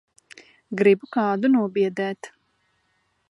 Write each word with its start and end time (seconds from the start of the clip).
Gribu 0.81 1.09
kādu 1.17 1.53
nobiedēt. 1.57 2.31